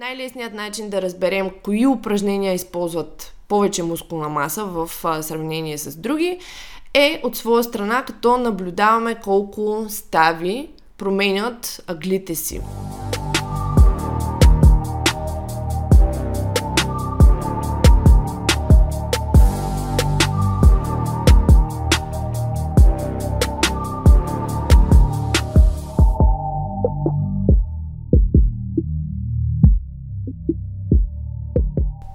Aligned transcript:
Най-лесният 0.00 0.54
начин 0.54 0.90
да 0.90 1.02
разберем 1.02 1.50
кои 1.62 1.86
упражнения 1.86 2.54
използват 2.54 3.34
повече 3.48 3.82
мускулна 3.82 4.28
маса 4.28 4.64
в 4.64 4.90
сравнение 5.22 5.78
с 5.78 5.96
други 5.96 6.38
е 6.94 7.20
от 7.24 7.36
своя 7.36 7.64
страна, 7.64 8.04
като 8.04 8.36
наблюдаваме 8.36 9.14
колко 9.14 9.86
стави 9.88 10.68
променят 10.98 11.82
аглите 11.86 12.34
си. 12.34 12.60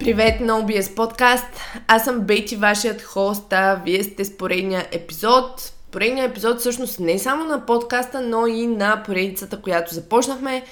Привет 0.06 0.40
на 0.40 0.52
OBS 0.52 0.94
подкаст! 0.94 1.46
Аз 1.86 2.04
съм 2.04 2.20
Бейти, 2.20 2.56
вашият 2.56 3.02
хост, 3.02 3.52
а 3.52 3.80
вие 3.84 4.04
сте 4.04 4.24
с 4.24 4.36
поредния 4.36 4.86
епизод. 4.92 5.72
Поредния 5.90 6.24
епизод 6.24 6.60
всъщност 6.60 7.00
не 7.00 7.18
само 7.18 7.44
на 7.44 7.66
подкаста, 7.66 8.20
но 8.20 8.46
и 8.46 8.66
на 8.66 9.02
поредицата, 9.06 9.60
която 9.62 9.94
започнахме. 9.94 10.64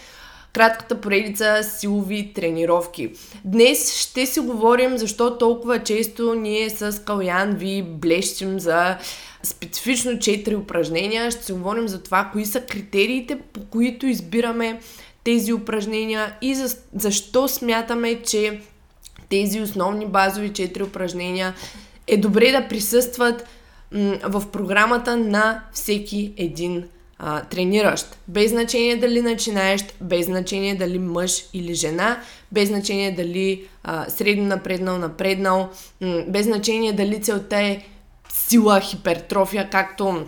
Кратката 0.53 1.01
поредица 1.01 1.61
силови 1.63 2.33
тренировки. 2.35 3.13
Днес 3.45 3.97
ще 3.97 4.27
си 4.27 4.41
говорим 4.41 4.99
защо 4.99 5.39
толкова 5.39 5.83
често 5.83 6.35
ние 6.35 6.71
с 6.71 7.05
Калян 7.05 7.51
ви 7.51 7.83
блещим 7.83 8.61
за 8.61 8.99
специфично 9.43 10.13
4 10.13 10.57
упражнения. 10.57 11.31
Ще 11.31 11.45
си 11.45 11.53
говорим 11.53 11.89
за 11.89 12.03
това, 12.03 12.31
кои 12.33 12.47
са 12.47 12.61
критериите, 12.61 13.39
по 13.53 13.61
които 13.61 14.07
избираме 14.07 14.81
тези 15.25 15.53
упражнения 15.53 16.37
и 16.43 16.55
за, 16.55 16.77
защо 16.95 17.49
смятаме, 17.49 18.23
че 18.23 18.61
тези 19.29 19.61
основни 19.61 20.07
базови 20.07 20.51
4 20.51 20.83
упражнения 20.83 21.55
е 22.07 22.17
добре 22.17 22.51
да 22.53 22.69
присъстват 22.69 23.47
м- 23.93 24.19
в 24.25 24.51
програмата 24.51 25.17
на 25.17 25.63
всеки 25.73 26.33
един 26.37 26.85
а, 27.19 27.43
трениращ. 27.43 28.19
Без 28.29 28.51
значение 28.51 28.97
дали 28.97 29.23
начинаещ, 29.23 29.95
без 30.01 30.27
значение 30.27 30.75
дали 30.75 30.99
мъж 30.99 31.45
или 31.53 31.75
жена, 31.75 32.21
без 32.53 32.69
значение 32.69 33.13
дали 33.13 33.65
средно 34.09 34.45
напреднал, 34.45 34.99
напреднал, 34.99 35.69
м- 36.01 36.25
без 36.29 36.47
значение 36.47 36.93
дали 36.93 37.23
целта 37.23 37.57
е 37.57 37.83
сила, 38.33 38.81
хипертрофия, 38.81 39.71
както 39.71 40.27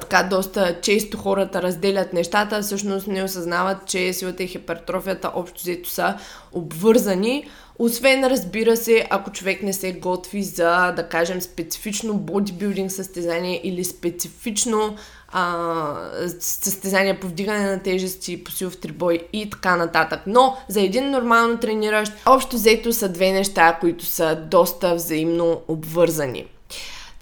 така 0.00 0.22
доста 0.22 0.80
често 0.80 1.18
хората 1.18 1.62
разделят 1.62 2.12
нещата, 2.12 2.62
всъщност 2.62 3.06
не 3.06 3.22
осъзнават, 3.22 3.86
че 3.86 4.12
силата 4.12 4.42
и 4.42 4.46
хипертрофията 4.46 5.30
общо 5.34 5.60
взето 5.60 5.90
са 5.90 6.16
обвързани. 6.52 7.48
Освен, 7.78 8.24
разбира 8.24 8.76
се, 8.76 9.06
ако 9.10 9.30
човек 9.30 9.62
не 9.62 9.72
се 9.72 9.92
готви 9.92 10.42
за, 10.42 10.92
да 10.96 11.08
кажем, 11.08 11.40
специфично 11.40 12.14
бодибилдинг 12.14 12.92
състезание 12.92 13.60
или 13.64 13.84
специфично 13.84 14.96
а, 15.28 15.94
състезание 16.40 17.20
по 17.20 17.26
вдигане 17.26 17.70
на 17.70 17.82
тежести, 17.82 18.44
по 18.44 18.50
силов 18.50 18.76
трибой 18.76 19.20
и 19.32 19.50
така 19.50 19.76
нататък. 19.76 20.20
Но 20.26 20.56
за 20.68 20.80
един 20.80 21.10
нормално 21.10 21.58
трениращ, 21.58 22.12
общо 22.26 22.56
взето 22.56 22.92
са 22.92 23.08
две 23.08 23.32
неща, 23.32 23.78
които 23.80 24.04
са 24.04 24.36
доста 24.36 24.94
взаимно 24.94 25.60
обвързани. 25.68 26.46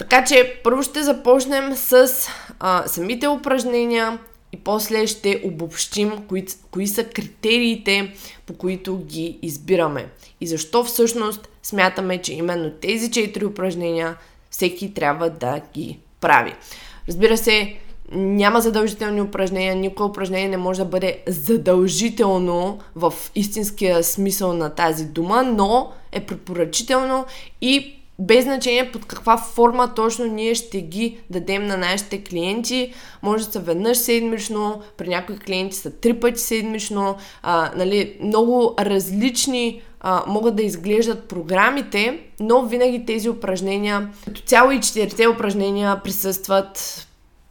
Така 0.01 0.25
че 0.25 0.61
първо 0.65 0.83
ще 0.83 1.03
започнем 1.03 1.77
с 1.77 2.09
а, 2.61 2.85
самите 2.87 3.29
упражнения 3.29 4.19
и 4.53 4.57
после 4.57 5.07
ще 5.07 5.43
обобщим 5.45 6.13
кои, 6.29 6.47
кои 6.71 6.87
са 6.87 7.05
критериите, 7.05 8.13
по 8.47 8.55
които 8.55 8.99
ги 8.99 9.39
избираме. 9.43 10.07
И 10.41 10.47
защо 10.47 10.85
всъщност 10.85 11.49
смятаме, 11.63 12.19
че 12.19 12.35
именно 12.35 12.71
тези 12.71 13.11
четири 13.11 13.45
упражнения 13.45 14.17
всеки 14.51 14.95
трябва 14.95 15.31
да 15.31 15.61
ги 15.75 15.99
прави. 16.21 16.55
Разбира 17.09 17.37
се, 17.37 17.77
няма 18.13 18.61
задължителни 18.61 19.21
упражнения, 19.21 19.77
никое 19.77 20.07
упражнение 20.07 20.49
не 20.49 20.57
може 20.57 20.79
да 20.79 20.85
бъде 20.85 21.23
задължително 21.27 22.79
в 22.95 23.15
истинския 23.35 24.05
смисъл 24.05 24.53
на 24.53 24.71
тази 24.71 25.05
дума, 25.05 25.43
но 25.43 25.93
е 26.13 26.21
препоръчително 26.21 27.27
и 27.61 28.00
без 28.21 28.45
значение 28.45 28.93
под 28.93 29.07
каква 29.07 29.37
форма 29.37 29.95
точно 29.95 30.25
ние 30.25 30.55
ще 30.55 30.81
ги 30.81 31.19
дадем 31.31 31.67
на 31.67 31.77
нашите 31.77 32.25
клиенти. 32.25 32.93
Може 33.23 33.47
да 33.47 33.53
са 33.53 33.61
веднъж 33.61 33.99
седмично, 33.99 34.83
при 34.97 35.09
някои 35.09 35.39
клиенти 35.39 35.77
са 35.77 35.91
три 35.91 36.21
пъти 36.21 36.41
седмично. 36.41 37.17
А, 37.43 37.71
нали, 37.77 38.19
много 38.23 38.75
различни 38.79 39.83
а, 40.01 40.23
могат 40.27 40.57
да 40.57 40.63
изглеждат 40.63 41.29
програмите, 41.29 42.21
но 42.41 42.63
винаги 42.63 43.07
тези 43.07 43.29
упражнения, 43.29 44.11
като 44.25 44.41
цяло 44.41 44.71
и 44.71 44.81
четирите 44.81 45.29
упражнения 45.29 46.01
присъстват 46.05 47.07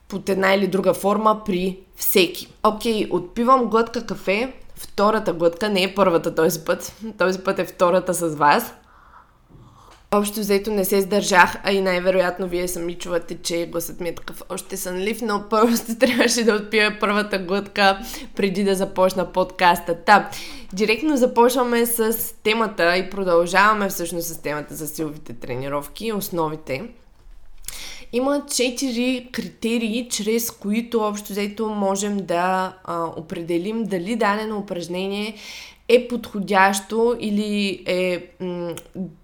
под 0.08 0.29
една 0.29 0.53
или 0.53 0.68
друга 0.68 0.94
форма 0.94 1.41
при 1.46 1.78
всеки. 1.96 2.47
Окей, 2.63 3.03
okay, 3.03 3.13
отпивам 3.13 3.66
глътка 3.66 4.06
кафе, 4.06 4.53
втората 4.75 5.34
глътка, 5.34 5.69
не 5.69 5.84
е 5.84 5.96
първата 5.96 6.35
този 6.35 6.59
път, 6.59 6.94
този 7.18 7.40
път 7.40 7.59
е 7.59 7.66
втората 7.66 8.13
с 8.13 8.35
вас. 8.35 8.74
Общо 10.12 10.40
взето 10.40 10.72
не 10.72 10.86
се 10.86 11.02
сдържах, 11.02 11.56
а 11.64 11.72
и 11.72 11.81
най-вероятно 11.81 12.47
вие 12.47 12.68
сами 12.68 12.94
чувате, 12.94 13.38
че 13.44 13.66
гласът 13.66 14.00
ми 14.00 14.09
е 14.09 14.16
такъв 14.16 14.44
още 14.50 14.78
сънлив, 14.78 15.22
но 15.22 15.44
просто 15.50 15.97
трябваше 16.00 16.44
да 16.44 16.56
отпия 16.56 17.00
първата 17.00 17.40
глътка 17.40 18.00
преди 18.36 18.64
да 18.64 18.75
започна 18.75 19.31
подкаста. 19.31 19.96
Та, 19.96 20.30
директно 20.74 21.18
започваме 21.18 21.86
с 21.86 22.34
темата 22.44 22.97
и 22.97 23.09
продължаваме 23.09 23.90
всъщност 23.90 24.28
с 24.28 24.42
темата 24.42 24.75
за 24.75 24.88
силовите 24.88 25.34
тренировки, 25.34 26.14
основите. 26.14 26.84
Има 28.14 28.46
четири 28.56 29.30
критерии, 29.31 30.08
чрез 30.12 30.52
които 30.52 31.02
общо 31.02 31.31
взето 31.31 31.70
можем 31.70 32.18
да 32.18 32.74
а, 32.84 33.06
определим 33.18 33.84
дали 33.84 34.16
дадено 34.16 34.58
упражнение 34.58 35.36
е 35.90 36.08
подходящо 36.08 37.18
или 37.20 37.84
е 37.86 38.30
м- 38.40 38.74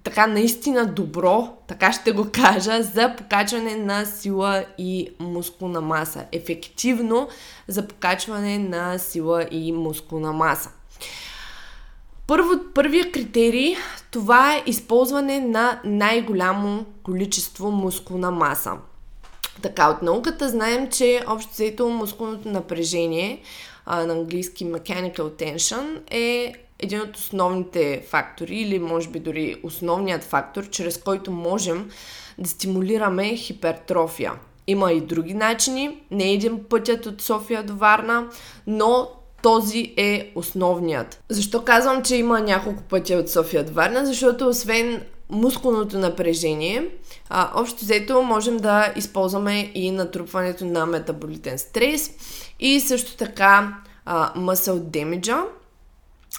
така 0.03 0.28
наистина 0.28 0.86
добро, 0.86 1.58
така 1.68 1.92
ще 1.92 2.12
го 2.12 2.28
кажа, 2.31 2.84
за 2.84 3.16
покачване 3.18 3.76
на 3.76 4.06
сила 4.06 4.66
и 4.78 5.09
мускулна 5.20 5.81
маса. 5.81 6.26
Ефективно 6.31 7.28
за 7.68 7.88
покачване 7.88 8.58
на 8.58 8.98
сила 8.98 9.46
и 9.52 9.72
мускулна 9.72 10.34
маса. 10.34 10.70
Първо, 12.28 12.50
първия 12.74 13.12
критерий 13.12 13.76
това 14.12 14.56
е 14.56 14.64
използване 14.66 15.40
на 15.40 15.80
най-голямо 15.86 16.86
количество 17.03 17.72
мускулна 17.72 18.32
маса. 18.32 18.72
Така, 19.62 19.90
от 19.90 20.02
науката 20.02 20.50
знаем, 20.50 20.90
че 20.90 21.24
общо 21.28 21.52
взето 21.52 21.90
мускулното 21.90 22.50
напрежение 22.50 23.42
а, 23.85 24.06
на 24.06 24.13
английски 24.13 24.66
mechanical 24.66 25.19
tension, 25.19 26.00
е 26.12 26.53
един 26.79 27.01
от 27.01 27.18
основните 27.18 28.03
фактори 28.09 28.56
или 28.56 28.79
може 28.79 29.09
би 29.09 29.19
дори 29.19 29.56
основният 29.63 30.23
фактор, 30.23 30.69
чрез 30.69 30.97
който 30.97 31.31
можем 31.31 31.90
да 32.38 32.50
стимулираме 32.50 33.38
хипертрофия. 33.38 34.34
Има 34.68 34.91
и 34.91 35.01
други 35.01 35.34
начини, 35.34 36.01
не 36.12 36.29
е 36.29 36.34
един 36.34 36.63
пътят 36.63 37.06
от 37.06 37.22
София 37.22 37.63
до 37.63 37.75
Варна, 37.75 38.29
но 38.68 39.09
този 39.41 39.94
е 39.97 40.31
основният. 40.35 41.23
Защо 41.29 41.63
казвам, 41.63 42.03
че 42.03 42.16
има 42.16 42.41
няколко 42.41 42.84
пъти 42.84 43.16
от 43.16 43.29
София 43.29 43.63
до 43.63 43.73
Варна? 43.73 44.06
Защото 44.06 44.47
освен 44.47 45.02
мускулното 45.30 45.97
напрежение, 45.97 46.88
а, 47.30 47.52
общо 47.56 47.78
взето 47.81 48.22
можем 48.22 48.58
да 48.58 48.94
използваме 48.96 49.72
и 49.74 49.91
натрупването 49.91 50.66
на 50.66 50.86
метаболитен 50.86 51.59
стрес 51.59 52.12
и 52.59 52.80
също 52.80 53.18
така 53.18 53.78
а, 54.06 54.34
muscle 54.40 54.80
damage, 54.80 55.44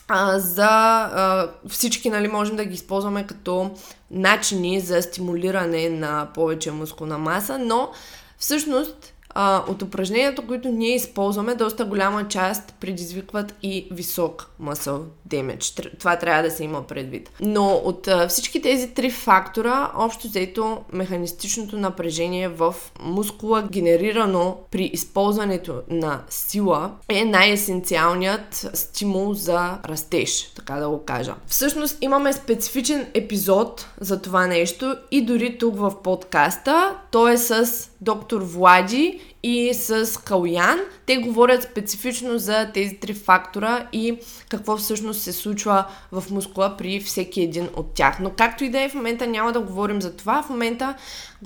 а, 0.08 0.38
за 0.38 0.68
а, 0.68 1.50
всички 1.68 2.10
нали, 2.10 2.28
можем 2.28 2.56
да 2.56 2.64
ги 2.64 2.74
използваме 2.74 3.26
като 3.26 3.70
начини 4.10 4.80
за 4.80 5.02
стимулиране 5.02 5.88
на 5.88 6.28
повече 6.34 6.70
мускулна 6.70 7.18
маса, 7.18 7.58
но 7.58 7.90
всъщност 8.38 9.14
а, 9.38 9.64
от 9.68 9.82
упражненията, 9.82 10.42
които 10.46 10.68
ние 10.68 10.94
използваме, 10.94 11.54
доста 11.54 11.84
голяма 11.84 12.28
част 12.28 12.74
предизвикват 12.80 13.54
и 13.62 13.88
висок 13.90 14.50
muscle 14.62 15.02
damage. 15.28 15.98
Това 15.98 16.16
трябва 16.16 16.42
да 16.42 16.50
се 16.50 16.64
има 16.64 16.86
предвид. 16.86 17.30
Но 17.40 17.68
от 17.84 18.08
а, 18.08 18.28
всички 18.28 18.62
тези 18.62 18.94
три 18.94 19.10
фактора, 19.10 19.90
общо 19.96 20.28
взето 20.28 20.78
механистичното 20.92 21.78
напрежение 21.78 22.48
в 22.48 22.74
мускула, 23.00 23.62
генерирано 23.72 24.56
при 24.70 24.84
използването 24.84 25.82
на 25.90 26.22
сила, 26.28 26.92
е 27.08 27.24
най-есенциалният 27.24 28.70
стимул 28.74 29.34
за 29.34 29.78
растеж, 29.84 30.52
така 30.56 30.74
да 30.74 30.88
го 30.88 31.04
кажа. 31.04 31.34
Всъщност 31.46 31.98
имаме 32.00 32.32
специфичен 32.32 33.06
епизод 33.14 33.88
за 34.00 34.22
това 34.22 34.46
нещо 34.46 34.96
и 35.10 35.22
дори 35.22 35.58
тук 35.58 35.76
в 35.78 36.02
подкаста. 36.02 36.96
Той 37.10 37.32
е 37.32 37.38
с 37.38 37.88
доктор 38.00 38.42
Влади 38.42 39.20
и 39.42 39.74
с 39.74 40.20
Калуян. 40.24 40.78
Те 41.06 41.16
говорят 41.16 41.62
специфично 41.62 42.38
за 42.38 42.70
тези 42.74 42.96
три 42.96 43.14
фактора 43.14 43.86
и 43.92 44.18
какво 44.48 44.76
всъщност 44.76 45.22
се 45.22 45.32
случва 45.32 45.84
в 46.12 46.24
мускула 46.30 46.74
при 46.78 47.00
всеки 47.00 47.42
един 47.42 47.68
от 47.76 47.94
тях. 47.94 48.20
Но 48.20 48.30
както 48.30 48.64
и 48.64 48.70
да 48.70 48.82
е, 48.82 48.88
в 48.88 48.94
момента 48.94 49.26
няма 49.26 49.52
да 49.52 49.60
говорим 49.60 50.02
за 50.02 50.16
това. 50.16 50.42
В 50.42 50.50
момента 50.50 50.94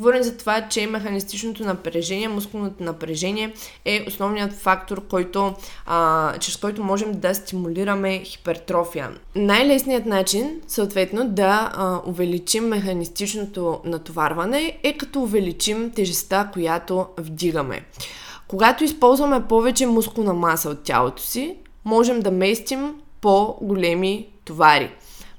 говорим 0.01 0.23
за 0.23 0.37
това, 0.37 0.69
че 0.69 0.87
механистичното 0.87 1.65
напрежение, 1.65 2.29
мускулното 2.29 2.85
напрежение 2.85 3.53
е 3.85 4.05
основният 4.09 4.53
фактор, 4.53 5.07
който, 5.09 5.55
а, 5.87 6.33
чрез 6.39 6.57
който 6.57 6.85
можем 6.85 7.13
да 7.13 7.35
стимулираме 7.35 8.25
хипертрофия. 8.25 9.11
Най-лесният 9.35 10.07
начин, 10.07 10.61
съответно, 10.69 11.29
да 11.29 11.73
а, 11.75 12.01
увеличим 12.07 12.65
механистичното 12.65 13.81
натоварване 13.85 14.79
е 14.83 14.97
като 14.97 15.23
увеличим 15.23 15.91
тежестта, 15.91 16.51
която 16.53 17.07
вдигаме. 17.19 17.85
Когато 18.49 18.85
използваме 18.85 19.47
повече 19.49 19.87
мускулна 19.87 20.33
маса 20.33 20.71
от 20.71 20.83
тялото 20.83 21.23
си, 21.23 21.57
можем 21.85 22.21
да 22.21 22.31
местим 22.31 22.95
по-големи 23.21 24.29
товари. 24.45 24.91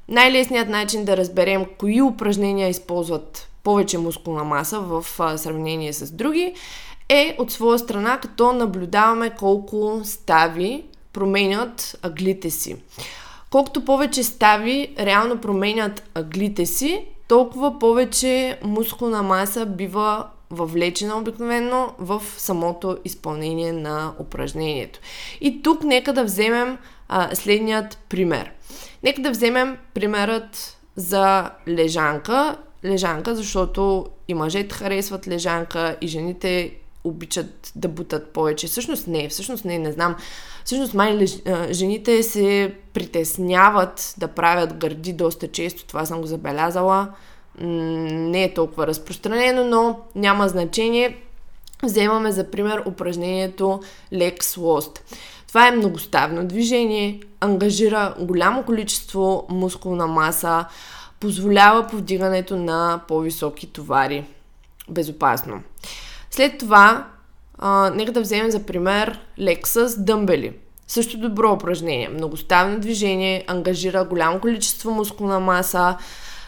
Най-лесният 0.08 0.70
начин 0.70 1.06
да 1.06 1.18
разберем 1.18 1.66
кои 1.78 2.02
упражнения 2.02 2.70
използват 2.70 3.51
повече 3.64 3.98
мускулна 3.98 4.44
маса 4.44 4.80
в 4.80 5.06
сравнение 5.38 5.94
с 5.94 6.12
други 6.12 6.54
е 7.10 7.36
от 7.40 7.52
своя 7.52 7.80
страна, 7.80 8.18
като 8.18 8.54
наблюдаваме 8.54 9.30
колко 9.30 10.02
стави 10.04 10.84
променят 11.14 11.98
аглите 12.02 12.50
си. 12.50 12.76
Колкото 13.50 13.86
повече 13.86 14.24
стави 14.24 14.96
реално 15.00 15.38
променят 15.38 16.10
аглите 16.14 16.66
си, 16.66 17.06
толкова 17.28 17.80
повече 17.80 18.60
мускулна 18.64 19.24
маса 19.24 19.66
бива 19.66 20.28
въвлечена 20.50 21.18
обикновено 21.18 21.94
в 22.00 22.22
самото 22.38 22.98
изпълнение 23.06 23.74
на 23.74 24.14
упражнението. 24.20 25.00
И 25.42 25.62
тук 25.62 25.84
нека 25.84 26.14
да 26.14 26.24
вземем 26.24 26.78
а, 27.10 27.36
следният 27.36 27.98
пример. 28.10 28.52
Нека 29.04 29.22
да 29.22 29.32
вземем 29.32 29.78
примерът 29.94 30.78
за 30.96 31.50
лежанка. 31.68 32.58
Лежанка, 32.86 33.36
защото 33.36 34.06
и 34.28 34.34
мъжете 34.34 34.76
харесват 34.76 35.28
лежанка, 35.28 35.96
и 36.02 36.08
жените 36.08 36.74
обичат 37.04 37.72
да 37.76 37.88
бутат 37.88 38.34
повече. 38.34 38.68
Всъщност 38.68 39.08
не, 39.08 39.30
всъщност 39.30 39.66
не, 39.66 39.78
не 39.78 39.92
знам. 39.92 40.16
Всъщност 40.66 40.94
май 40.94 41.14
леж... 41.14 41.38
жените 41.72 42.24
се 42.24 42.76
притесняват 42.94 44.14
да 44.18 44.28
правят 44.28 44.74
гърди 44.74 45.14
доста 45.14 45.48
често, 45.48 45.86
това 45.86 46.06
съм 46.06 46.22
го 46.22 46.28
забелязала 46.28 47.08
не 47.60 48.44
е 48.44 48.54
толкова 48.54 48.88
разпространено, 48.88 49.64
но 49.64 50.00
няма 50.16 50.48
значение. 50.48 51.18
Вземаме 51.84 52.32
за 52.32 52.52
пример 52.52 52.84
упражнението 52.86 53.80
Lex 54.14 54.40
Lost. 54.40 55.00
Това 55.48 55.68
е 55.68 55.72
многоставно 55.72 56.48
движение, 56.48 57.20
ангажира 57.40 58.16
голямо 58.20 58.64
количество 58.64 59.46
мускулна 59.50 60.08
маса, 60.08 60.66
позволява 61.22 61.88
повдигането 61.88 62.56
на 62.56 63.02
по-високи 63.08 63.68
товари 63.68 64.26
безопасно. 64.90 65.64
След 66.32 66.58
това, 66.58 67.08
нека 67.94 68.12
да 68.12 68.22
вземем 68.22 68.52
за 68.52 68.66
пример 68.66 69.20
Lexus 69.40 70.04
дъмбели. 70.04 70.54
Също 70.88 71.18
добро 71.18 71.52
упражнение. 71.52 72.10
Многоставно 72.10 72.80
движение, 72.80 73.46
ангажира 73.48 74.06
голямо 74.06 74.40
количество 74.40 74.92
мускулна 74.92 75.40
маса, 75.40 75.98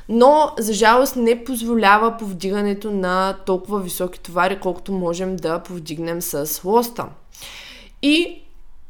но 0.10 0.52
за 0.60 0.74
жалост 0.74 1.16
не 1.16 1.44
позволява 1.44 2.18
повдигането 2.18 2.92
на 2.92 3.34
толкова 3.46 3.81
високи 3.81 4.20
товари, 4.20 4.60
колкото 4.60 4.92
можем 4.92 5.36
да 5.36 5.60
повдигнем 5.60 6.22
с 6.22 6.62
лоста. 6.64 7.06
И 8.02 8.42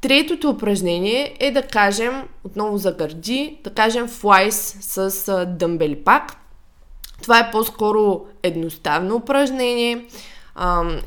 третото 0.04 0.50
упражнение 0.50 1.36
е 1.40 1.52
да 1.52 1.62
кажем, 1.62 2.24
отново 2.44 2.78
за 2.78 2.92
гърди, 2.92 3.60
да 3.64 3.70
кажем 3.70 4.08
флайс 4.08 4.78
с 4.82 5.46
дъмбели 5.46 5.96
пак. 5.96 6.36
Това 7.22 7.40
е 7.40 7.52
по-скоро 7.52 8.26
едноставно 8.44 9.16
упражнение. 9.16 10.06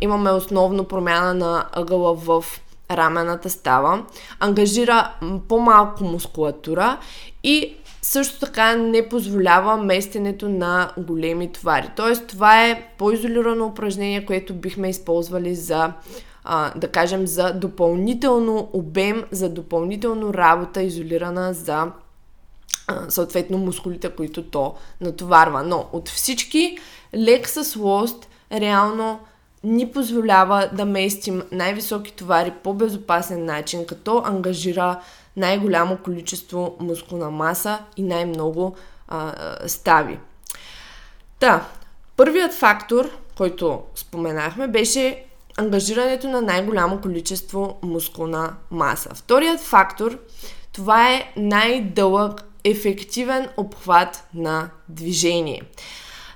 имаме 0.00 0.30
основно 0.30 0.84
промяна 0.84 1.34
на 1.34 1.66
ъгъла 1.72 2.14
в 2.14 2.44
рамената 2.90 3.50
става, 3.50 4.04
ангажира 4.40 5.12
по-малко 5.48 6.04
мускулатура 6.04 6.98
и 7.42 7.74
също 8.02 8.40
така 8.40 8.76
не 8.76 9.08
позволява 9.08 9.76
местенето 9.76 10.48
на 10.48 10.90
големи 10.98 11.52
товари. 11.52 11.88
Тоест, 11.96 12.26
това 12.26 12.66
е 12.66 12.88
по-изолирано 12.98 13.66
упражнение, 13.66 14.26
което 14.26 14.54
бихме 14.54 14.88
използвали 14.88 15.54
за, 15.54 15.92
а, 16.48 16.72
да 16.78 16.88
кажем, 16.88 17.26
за 17.26 17.52
допълнително 17.52 18.70
обем, 18.72 19.24
за 19.30 19.48
допълнително 19.48 20.34
работа, 20.34 20.82
изолирана 20.82 21.54
за 21.54 21.90
съответно 23.08 23.58
мускулите, 23.58 24.10
които 24.10 24.42
то 24.42 24.74
натоварва. 25.00 25.62
Но 25.62 25.88
от 25.92 26.08
всички, 26.08 26.78
лек 27.16 27.48
с 27.48 27.76
лост 27.76 28.28
реално 28.52 29.20
ни 29.64 29.90
позволява 29.90 30.70
да 30.72 30.84
местим 30.84 31.42
най-високи 31.52 32.12
товари 32.12 32.52
по 32.62 32.74
безопасен 32.74 33.44
начин, 33.44 33.86
като 33.86 34.22
ангажира 34.24 35.00
най-голямо 35.36 35.98
количество 36.04 36.76
мускулна 36.80 37.30
маса 37.30 37.78
и 37.96 38.02
най-много 38.02 38.76
а, 39.08 39.32
стави. 39.66 40.18
Та, 41.38 41.66
първият 42.16 42.54
фактор, 42.54 43.10
който 43.36 43.82
споменахме, 43.94 44.68
беше 44.68 45.25
ангажирането 45.56 46.28
на 46.28 46.40
най-голямо 46.40 47.00
количество 47.00 47.78
мускулна 47.82 48.54
маса. 48.70 49.10
Вторият 49.14 49.60
фактор, 49.60 50.18
това 50.72 51.12
е 51.12 51.32
най-дълъг 51.36 52.44
ефективен 52.64 53.48
обхват 53.56 54.24
на 54.34 54.70
движение. 54.88 55.62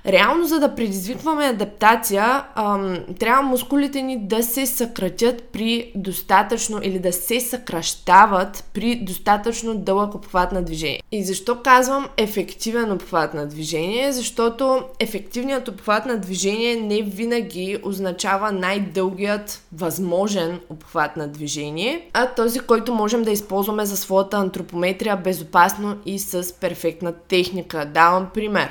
Реално, 0.05 0.45
за 0.45 0.59
да 0.59 0.75
предизвикваме 0.75 1.45
адаптация, 1.45 2.43
ам, 2.55 2.97
трябва 3.19 3.41
мускулите 3.41 4.01
ни 4.01 4.27
да 4.27 4.43
се 4.43 4.65
съкратят 4.65 5.43
при 5.43 5.91
достатъчно 5.95 6.79
или 6.83 6.99
да 6.99 7.13
се 7.13 7.39
съкръщават 7.39 8.63
при 8.73 8.95
достатъчно 8.95 9.75
дълъг 9.75 10.15
обхват 10.15 10.51
на 10.51 10.63
движение. 10.63 11.01
И 11.11 11.23
защо 11.23 11.61
казвам 11.63 12.07
ефективен 12.17 12.91
обхват 12.91 13.33
на 13.33 13.47
движение? 13.47 14.11
Защото 14.11 14.83
ефективният 14.99 15.67
обхват 15.67 16.05
на 16.05 16.17
движение 16.17 16.75
не 16.75 17.01
винаги 17.01 17.77
означава 17.83 18.51
най-дългият 18.51 19.63
възможен 19.73 20.59
обхват 20.69 21.17
на 21.17 21.27
движение, 21.27 22.07
а 22.13 22.27
този, 22.27 22.59
който 22.59 22.93
можем 22.93 23.23
да 23.23 23.31
използваме 23.31 23.85
за 23.85 23.97
своята 23.97 24.37
антропометрия 24.37 25.17
безопасно 25.17 25.97
и 26.05 26.19
с 26.19 26.53
перфектна 26.59 27.13
техника. 27.13 27.85
Давам 27.85 28.27
пример. 28.33 28.69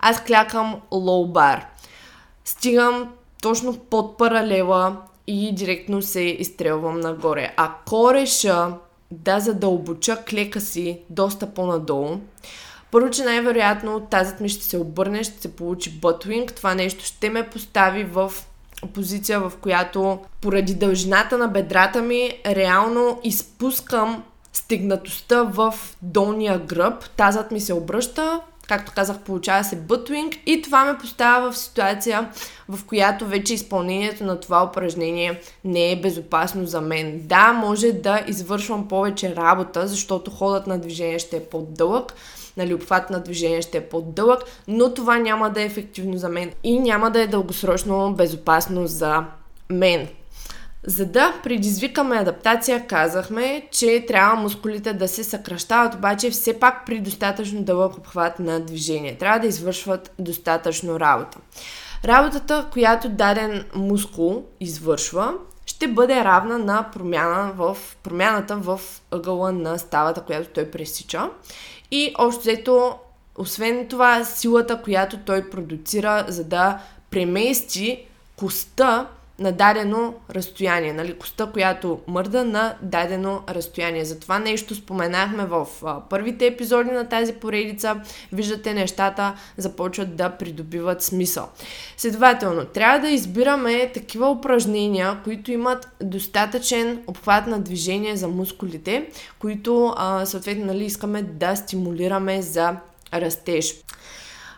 Аз 0.00 0.24
клякам 0.24 0.80
лоу 0.90 1.26
бар. 1.26 1.66
Стигам 2.44 3.12
точно 3.42 3.76
под 3.76 4.18
паралела 4.18 4.96
и 5.26 5.54
директно 5.54 6.02
се 6.02 6.20
изстрелвам 6.20 7.00
нагоре. 7.00 7.54
Ако 7.56 8.14
реша 8.14 8.72
да 9.10 9.40
задълбоча 9.40 10.24
клека 10.24 10.60
си 10.60 11.00
доста 11.10 11.54
по-надолу, 11.54 12.20
първо, 12.90 13.10
че 13.10 13.24
най-вероятно 13.24 14.00
тазът 14.00 14.40
ми 14.40 14.48
ще 14.48 14.64
се 14.64 14.78
обърне, 14.78 15.24
ще 15.24 15.40
се 15.40 15.56
получи 15.56 15.90
бътвинг. 15.90 16.52
Това 16.52 16.74
нещо 16.74 17.04
ще 17.04 17.30
ме 17.30 17.48
постави 17.48 18.04
в 18.04 18.32
позиция, 18.94 19.40
в 19.40 19.52
която 19.60 20.18
поради 20.40 20.74
дължината 20.74 21.38
на 21.38 21.48
бедрата 21.48 22.02
ми 22.02 22.40
реално 22.46 23.20
изпускам 23.24 24.24
стегнатостта 24.52 25.42
в 25.42 25.74
долния 26.02 26.58
гръб. 26.58 27.04
Тазът 27.16 27.50
ми 27.50 27.60
се 27.60 27.74
обръща, 27.74 28.40
както 28.68 28.92
казах, 28.94 29.18
получава 29.18 29.64
се 29.64 29.76
бътвинг 29.76 30.34
и 30.46 30.62
това 30.62 30.84
ме 30.84 30.98
поставя 30.98 31.52
в 31.52 31.58
ситуация, 31.58 32.30
в 32.68 32.84
която 32.84 33.26
вече 33.26 33.54
изпълнението 33.54 34.24
на 34.24 34.40
това 34.40 34.64
упражнение 34.64 35.40
не 35.64 35.92
е 35.92 36.00
безопасно 36.00 36.66
за 36.66 36.80
мен. 36.80 37.20
Да, 37.24 37.52
може 37.52 37.92
да 37.92 38.24
извършвам 38.26 38.88
повече 38.88 39.36
работа, 39.36 39.88
защото 39.88 40.30
ходът 40.30 40.66
на 40.66 40.78
движение 40.78 41.18
ще 41.18 41.36
е 41.36 41.44
по-дълъг, 41.44 42.14
нали, 42.56 42.74
обхват 42.74 43.10
на 43.10 43.20
движение 43.20 43.62
ще 43.62 43.78
е 43.78 43.88
по-дълъг, 43.88 44.40
но 44.68 44.94
това 44.94 45.18
няма 45.18 45.50
да 45.50 45.62
е 45.62 45.64
ефективно 45.64 46.18
за 46.18 46.28
мен 46.28 46.52
и 46.62 46.78
няма 46.78 47.10
да 47.10 47.20
е 47.20 47.26
дългосрочно 47.26 48.14
безопасно 48.14 48.86
за 48.86 49.24
мен. 49.70 50.08
За 50.84 51.06
да 51.06 51.34
предизвикаме 51.42 52.16
адаптация, 52.16 52.86
казахме, 52.86 53.68
че 53.70 54.04
трябва 54.08 54.42
мускулите 54.42 54.92
да 54.92 55.08
се 55.08 55.24
съкръщават, 55.24 55.94
обаче 55.94 56.30
все 56.30 56.60
пак 56.60 56.86
при 56.86 57.00
достатъчно 57.00 57.62
дълъг 57.62 57.96
обхват 57.96 58.38
на 58.38 58.60
движение. 58.60 59.18
Трябва 59.18 59.38
да 59.38 59.46
извършват 59.46 60.12
достатъчно 60.18 61.00
работа. 61.00 61.38
Работата, 62.04 62.68
която 62.72 63.08
даден 63.08 63.64
мускул 63.74 64.44
извършва, 64.60 65.34
ще 65.66 65.88
бъде 65.88 66.24
равна 66.24 66.58
на 66.58 66.90
промяна 66.92 67.52
в, 67.56 67.76
промяната 68.02 68.56
в 68.56 68.80
ъгъла 69.10 69.52
на 69.52 69.78
ставата, 69.78 70.20
която 70.20 70.50
той 70.50 70.70
пресича. 70.70 71.30
И 71.90 72.14
общо 72.18 72.40
взето, 72.40 72.94
освен 73.36 73.88
това, 73.88 74.24
силата, 74.24 74.82
която 74.82 75.18
той 75.18 75.50
продуцира, 75.50 76.24
за 76.28 76.44
да 76.44 76.80
премести 77.10 78.06
коста 78.36 79.06
на 79.40 79.52
дадено 79.52 80.14
разстояние, 80.30 80.92
нали, 80.92 81.18
коста, 81.18 81.46
която 81.52 82.00
мърда 82.06 82.44
на 82.44 82.74
дадено 82.82 83.42
разстояние. 83.48 84.04
За 84.04 84.20
това 84.20 84.38
нещо 84.38 84.74
споменахме 84.74 85.46
в 85.46 85.66
а, 85.84 86.00
първите 86.00 86.46
епизоди 86.46 86.90
на 86.90 87.08
тази 87.08 87.32
поредица. 87.32 88.00
Виждате, 88.32 88.74
нещата 88.74 89.34
започват 89.56 90.16
да 90.16 90.30
придобиват 90.30 91.02
смисъл. 91.02 91.48
Следователно, 91.96 92.64
трябва 92.64 92.98
да 92.98 93.08
избираме 93.08 93.90
такива 93.94 94.30
упражнения, 94.30 95.18
които 95.24 95.52
имат 95.52 95.88
достатъчен 96.02 97.02
обхват 97.06 97.46
на 97.46 97.60
движение 97.60 98.16
за 98.16 98.28
мускулите, 98.28 99.06
които 99.38 99.94
а, 99.96 100.26
съответно 100.26 100.64
нали, 100.64 100.84
искаме 100.84 101.22
да 101.22 101.56
стимулираме 101.56 102.42
за 102.42 102.76
растеж. 103.14 103.74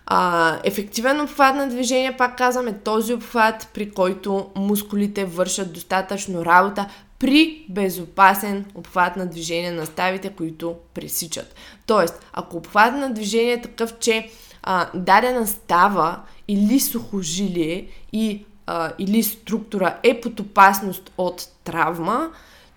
А, 0.07 0.59
ефективен 0.65 1.21
обхват 1.21 1.57
на 1.57 1.69
движение, 1.69 2.17
пак 2.17 2.39
казваме, 2.39 2.73
този 2.73 3.15
обхват, 3.15 3.69
при 3.75 3.91
който 3.91 4.51
мускулите 4.57 5.25
вършат 5.25 5.73
достатъчно 5.73 6.45
работа 6.45 6.89
при 7.19 7.67
безопасен 7.69 8.65
обхват 8.75 9.17
на 9.17 9.27
движение 9.27 9.71
на 9.71 9.87
ставите, 9.87 10.29
които 10.29 10.75
пресичат. 10.95 11.55
Тоест, 11.87 12.27
ако 12.33 12.57
обхват 12.57 12.95
на 12.95 13.11
движение 13.15 13.53
е 13.53 13.63
такъв, 13.63 13.99
че 13.99 14.31
а, 14.63 14.89
дадена 14.95 15.47
става 15.47 16.21
или 16.49 16.81
сухожилие 16.81 17.87
и, 18.13 18.45
а, 18.67 18.93
или 18.99 19.23
структура 19.23 19.99
е 20.03 20.21
под 20.21 20.41
опасност 20.41 21.11
от 21.19 21.49
травма, 21.65 22.31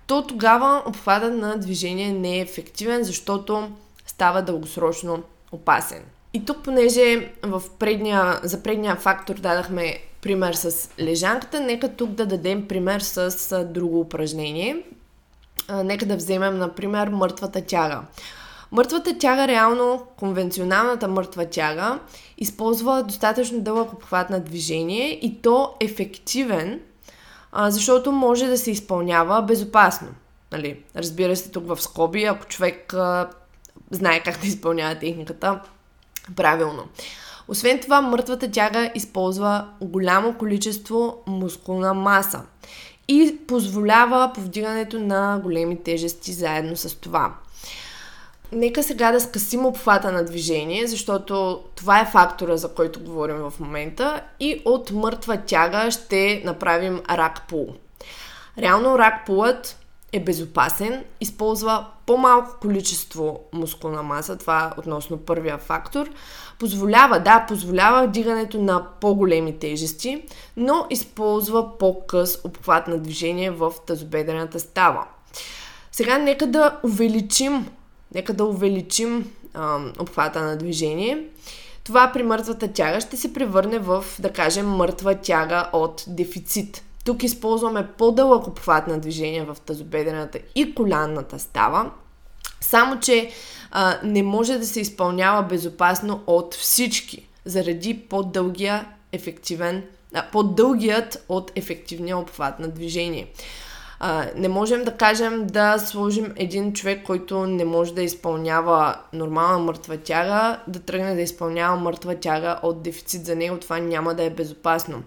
то 0.08 0.27
тогава 0.27 0.84
обхватът 0.86 1.34
на 1.34 1.58
движение 1.58 2.13
не 2.13 2.38
е 2.38 2.41
ефективен, 2.41 3.03
защото 3.03 3.72
става 4.05 4.41
дългосрочно 4.41 5.24
опасен. 5.51 6.03
И 6.36 6.46
тук, 6.46 6.63
понеже 6.63 7.32
в 7.44 7.63
предния, 7.80 8.39
за 8.44 8.63
предния 8.63 8.96
фактор 8.96 9.36
дадахме 9.36 9.98
пример 10.22 10.54
с 10.54 10.89
лежанката, 11.00 11.60
нека 11.60 11.89
тук 11.89 12.10
да 12.10 12.25
дадем 12.25 12.68
пример 12.68 13.00
с 13.00 13.65
друго 13.65 14.00
упражнение. 14.00 14.84
Нека 15.84 16.06
да 16.06 16.15
вземем, 16.15 16.58
например, 16.58 17.08
мъртвата 17.08 17.62
тяга. 17.62 18.01
Мъртвата 18.72 19.18
тяга, 19.18 19.48
реално 19.48 20.04
конвенционалната 20.18 21.08
мъртва 21.08 21.46
тяга, 21.46 22.00
използва 22.38 23.04
достатъчно 23.04 23.62
дълъг 23.62 23.94
обхват 23.94 24.30
на 24.30 24.39
движение 24.39 25.20
и 25.25 25.42
то 25.42 25.74
ефективен, 25.80 26.82
защото 27.68 28.12
може 28.12 28.48
да 28.48 28.58
се 28.58 28.72
изпълнява 28.72 29.42
безопасно. 29.42 30.08
Нали? 30.51 30.84
Разбира 30.96 31.36
се, 31.36 31.51
тук 31.51 31.68
в 31.68 31.82
скоби, 31.82 32.24
ако 32.24 32.46
човек 32.46 32.94
знае 33.92 34.24
как 34.24 34.42
да 34.42 34.48
изпълнява 34.48 35.00
техниката, 35.00 35.60
правилно. 36.36 36.84
Освен 37.48 37.79
това, 37.79 38.01
мъртвата 38.01 38.51
тяга 38.51 38.91
използва 38.96 39.67
голямо 39.82 40.34
количество 40.38 41.24
мускулна 41.27 41.94
маса 41.94 42.41
и 43.08 43.38
позволява 43.48 44.32
повдигането 44.36 45.00
на 45.00 45.39
големи 45.44 45.84
тежести 45.84 46.34
заедно 46.34 46.75
с 46.75 46.96
това. 46.96 47.34
Нека 48.51 48.84
сега 48.84 49.12
да 49.12 49.22
скъсим 49.22 49.65
обхвата 49.65 50.12
на 50.12 50.25
движение, 50.25 50.88
защото 50.88 51.63
това 51.75 52.00
е 52.00 52.10
фактора, 52.12 52.58
за 52.58 52.74
който 52.74 53.00
говорим 53.00 53.36
в 53.36 53.53
момента 53.60 54.22
и 54.39 54.62
от 54.65 54.91
мъртва 54.91 55.38
тяга 55.38 55.91
ще 55.91 56.41
направим 56.46 57.01
рак 57.10 57.48
пул. 57.48 57.67
Реално 58.58 59.00
рак 59.00 59.25
пулът 59.25 59.85
е 60.15 60.19
безопасен, 60.19 61.03
използва 61.22 61.86
по-малко 62.05 62.57
количество 62.62 63.39
мускулна 63.53 64.03
маса, 64.03 64.38
това 64.38 64.65
е 64.65 64.79
относно 64.79 65.17
първия 65.17 65.57
фактор, 65.57 66.10
позволява, 66.60 67.19
да, 67.19 67.45
позволява 67.48 68.07
вдигането 68.07 68.62
на 68.62 68.86
по-големи 69.01 69.60
тежести, 69.60 70.24
но 70.57 70.88
използва 70.89 71.77
по-къс 71.77 72.39
обхват 72.43 72.88
на 72.88 72.98
движение 72.98 73.51
в 73.51 73.74
тазобедрената 73.88 74.60
става. 74.60 75.05
Сега 75.91 76.17
нека 76.17 76.48
да 76.48 76.79
увеличим, 76.84 77.67
нека 78.15 78.34
да 78.34 78.45
увеличим 78.45 79.31
а, 79.53 79.79
обхвата 80.00 80.41
на 80.41 80.57
движение. 80.57 81.24
Това 81.84 82.12
при 82.13 82.24
мъртвата 82.24 82.67
тяга 82.67 83.01
ще 83.01 83.17
се 83.17 83.34
превърне 83.34 83.79
в, 83.79 84.05
да 84.19 84.34
кажем, 84.34 84.67
мъртва 84.67 85.15
тяга 85.15 85.69
от 85.74 86.03
дефицит. 86.07 86.85
Тук 87.05 87.24
използваме 87.24 87.88
по-дълъг 87.97 88.47
обхват 88.47 88.88
на 88.88 89.00
движение 89.00 89.43
в 89.43 89.57
тазобедрената 89.65 90.39
и 90.55 90.75
колянната 90.75 91.39
става, 91.39 91.91
само 92.62 93.00
че 93.00 93.31
а, 93.71 94.00
не 94.03 94.24
може 94.24 94.57
да 94.57 94.65
се 94.65 94.79
изпълнява 94.79 95.43
безопасно 95.43 96.24
от 96.27 96.53
всички, 96.53 97.27
заради 97.45 98.00
по-дългия 98.00 98.88
ефективен, 99.12 99.83
а, 100.13 100.25
по-дългият 100.31 101.25
от 101.29 101.51
ефективния 101.55 102.17
обхват 102.17 102.59
на 102.59 102.67
движение. 102.67 103.27
А, 104.00 104.25
не 104.35 104.47
можем 104.47 104.83
да 104.83 104.97
кажем 104.97 105.47
да 105.47 105.79
сложим 105.79 106.33
един 106.35 106.74
човек, 106.74 107.05
който 107.05 107.47
не 107.47 107.65
може 107.65 107.93
да 107.93 108.03
изпълнява 108.03 108.95
нормална 109.13 109.59
мъртва 109.59 109.97
тяга, 109.97 110.59
да 110.67 110.79
тръгне 110.79 111.15
да 111.15 111.21
изпълнява 111.21 111.75
мъртва 111.75 112.15
тяга 112.15 112.59
от 112.63 112.83
дефицит 112.83 113.25
за 113.25 113.35
него. 113.35 113.57
Това 113.57 113.79
няма 113.79 114.13
да 114.13 114.24
е 114.24 114.29
безопасно. 114.29 115.03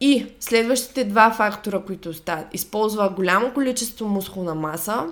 И 0.00 0.26
следващите 0.40 1.04
два 1.04 1.30
фактора, 1.30 1.80
които 1.80 2.08
остават, 2.08 2.46
използва 2.52 3.08
голямо 3.08 3.52
количество 3.54 4.08
мускулна 4.08 4.54
маса, 4.54 5.06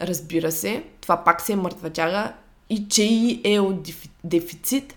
разбира 0.00 0.52
се, 0.52 0.84
това 1.00 1.24
пак 1.24 1.40
се 1.40 1.52
е 1.52 1.56
мъртва 1.56 1.90
тяга 1.90 2.32
и 2.70 2.88
че 2.88 3.02
и 3.02 3.40
е 3.44 3.60
от 3.60 3.88
дефицит, 4.24 4.96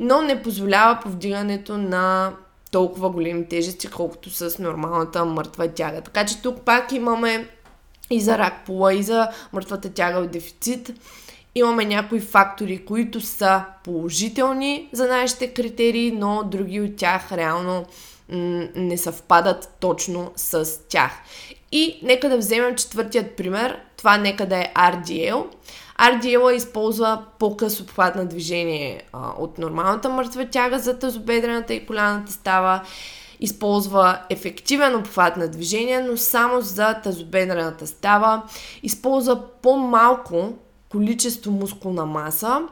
но 0.00 0.22
не 0.22 0.42
позволява 0.42 1.00
повдигането 1.02 1.78
на 1.78 2.32
толкова 2.70 3.10
големи 3.10 3.48
тежести, 3.48 3.86
колкото 3.86 4.30
с 4.30 4.58
нормалната 4.58 5.24
мъртва 5.24 5.68
тяга. 5.68 6.00
Така 6.00 6.26
че 6.26 6.42
тук 6.42 6.60
пак 6.60 6.92
имаме 6.92 7.48
и 8.10 8.20
за 8.20 8.38
рак 8.38 8.64
пола, 8.66 8.94
и 8.94 9.02
за 9.02 9.28
мъртвата 9.52 9.92
тяга 9.92 10.18
от 10.18 10.30
дефицит. 10.30 10.92
Имаме 11.54 11.84
някои 11.84 12.20
фактори, 12.20 12.84
които 12.84 13.20
са 13.20 13.64
положителни 13.84 14.88
за 14.92 15.06
нашите 15.08 15.54
критерии, 15.54 16.12
но 16.12 16.42
други 16.44 16.80
от 16.80 16.96
тях 16.96 17.32
реално 17.32 17.86
не 18.74 18.98
съвпадат 18.98 19.76
точно 19.80 20.32
с 20.36 20.78
тях. 20.88 21.10
И 21.72 22.00
нека 22.02 22.28
да 22.28 22.38
вземем 22.38 22.74
четвъртият 22.74 23.36
пример. 23.36 23.78
Това 23.96 24.16
нека 24.16 24.46
да 24.46 24.56
е 24.56 24.72
RDL. 24.76 25.44
RDL 26.00 26.50
използва 26.50 27.22
по-къс 27.38 27.80
обхват 27.80 28.14
на 28.16 28.26
движение 28.26 29.02
а, 29.12 29.32
от 29.38 29.58
нормалната 29.58 30.08
мъртва 30.08 30.46
тяга 30.46 30.78
за 30.78 30.98
тазобедрената 30.98 31.74
и 31.74 31.86
коляната 31.86 32.32
става. 32.32 32.82
Използва 33.40 34.18
ефективен 34.30 34.94
обхват 34.94 35.36
на 35.36 35.48
движение, 35.48 36.00
но 36.00 36.16
само 36.16 36.60
за 36.60 36.94
тазобедрената 36.94 37.86
става. 37.86 38.42
Използва 38.82 39.40
по-малко 39.62 40.52
количество 40.88 41.50
мускулна 41.50 42.06
маса 42.06 42.62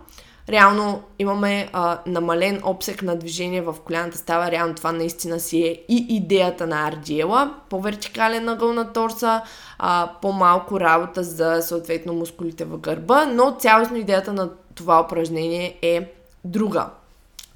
реално 0.51 1.03
имаме 1.19 1.71
а, 1.73 1.99
намален 2.07 2.61
обсек 2.65 3.03
на 3.03 3.17
движение 3.17 3.63
в 3.63 3.77
коляната 3.85 4.19
става. 4.19 4.51
Реално 4.51 4.75
това 4.75 4.93
наистина 4.93 5.41
си 5.41 5.63
е 5.63 5.85
и 5.89 6.07
идеята 6.09 6.67
на 6.67 6.93
RDL, 6.93 7.51
по-вертикален 7.69 8.49
ъгъл 8.49 8.73
на 8.73 8.93
торса, 8.93 9.43
а, 9.79 10.11
по-малко 10.23 10.81
работа 10.81 11.23
за 11.23 11.63
съответно 11.63 12.13
мускулите 12.13 12.65
в 12.65 12.79
гърба, 12.79 13.25
но 13.27 13.57
цялостно 13.59 13.97
идеята 13.97 14.33
на 14.33 14.51
това 14.75 15.01
упражнение 15.01 15.79
е 15.83 16.13
друга. 16.45 16.87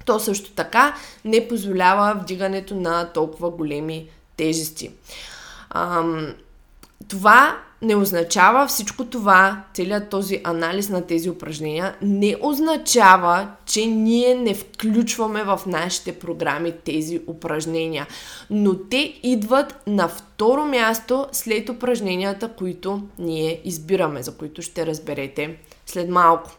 То 0.05 0.19
също 0.19 0.51
така 0.51 0.95
не 1.25 1.47
позволява 1.47 2.13
вдигането 2.21 2.75
на 2.75 3.13
толкова 3.13 3.49
големи 3.49 4.09
тежести. 4.37 4.91
Ам, 5.69 6.33
това 7.07 7.57
не 7.85 7.95
означава 7.95 8.67
всичко 8.67 9.05
това, 9.05 9.63
целият 9.73 10.09
този 10.09 10.41
анализ 10.43 10.89
на 10.89 11.07
тези 11.07 11.29
упражнения, 11.29 11.95
не 12.01 12.35
означава, 12.41 13.47
че 13.65 13.85
ние 13.85 14.35
не 14.35 14.53
включваме 14.53 15.43
в 15.43 15.61
нашите 15.67 16.19
програми 16.19 16.73
тези 16.85 17.21
упражнения. 17.27 18.07
Но 18.49 18.77
те 18.77 19.19
идват 19.23 19.81
на 19.87 20.07
второ 20.07 20.65
място 20.65 21.27
след 21.31 21.69
упражненията, 21.69 22.49
които 22.49 23.01
ние 23.19 23.61
избираме, 23.63 24.23
за 24.23 24.37
които 24.37 24.61
ще 24.61 24.85
разберете 24.85 25.57
след 25.85 26.09
малко. 26.09 26.51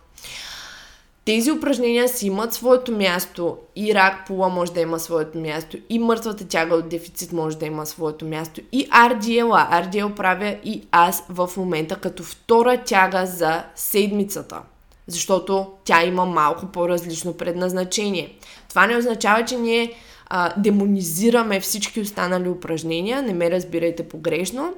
Тези 1.26 1.52
упражнения 1.52 2.08
си 2.08 2.26
имат 2.26 2.54
своето 2.54 2.92
място 2.92 3.56
и 3.76 3.94
рак 3.94 4.26
пола 4.26 4.48
може 4.48 4.72
да 4.72 4.80
има 4.80 4.98
своето 4.98 5.38
място 5.38 5.76
и 5.90 5.98
мъртвата 5.98 6.48
тяга 6.48 6.74
от 6.74 6.88
дефицит 6.88 7.32
може 7.32 7.58
да 7.58 7.66
има 7.66 7.86
своето 7.86 8.24
място 8.24 8.60
и 8.72 8.88
RDL. 8.88 9.70
RDL 9.84 10.14
правя 10.14 10.56
и 10.64 10.82
аз 10.90 11.24
в 11.28 11.50
момента 11.56 11.96
като 11.96 12.22
втора 12.22 12.82
тяга 12.84 13.26
за 13.26 13.64
седмицата, 13.74 14.62
защото 15.06 15.72
тя 15.84 16.04
има 16.04 16.24
малко 16.26 16.66
по-различно 16.66 17.32
предназначение. 17.32 18.36
Това 18.68 18.86
не 18.86 18.96
означава, 18.96 19.44
че 19.44 19.56
ние 19.56 19.92
а, 20.26 20.52
демонизираме 20.56 21.60
всички 21.60 22.00
останали 22.00 22.48
упражнения, 22.48 23.22
не 23.22 23.34
ме 23.34 23.50
разбирайте 23.50 24.08
погрешно, 24.08 24.74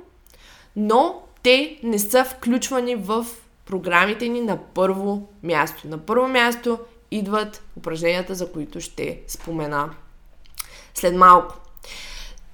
но 0.76 1.22
те 1.42 1.78
не 1.82 1.98
са 1.98 2.24
включвани 2.24 2.94
в 2.94 3.26
програмите 3.68 4.28
ни 4.28 4.40
на 4.40 4.58
първо 4.74 5.28
място. 5.42 5.88
На 5.88 5.98
първо 5.98 6.28
място 6.28 6.78
идват 7.10 7.62
упражненията, 7.76 8.34
за 8.34 8.52
които 8.52 8.80
ще 8.80 9.20
спомена 9.26 9.90
след 10.94 11.16
малко. 11.16 11.56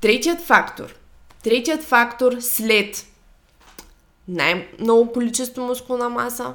Третият 0.00 0.40
фактор. 0.40 0.94
Третият 1.42 1.82
фактор 1.82 2.36
след 2.40 3.06
най-много 4.28 5.12
количество 5.12 5.62
мускулна 5.62 6.08
маса, 6.08 6.54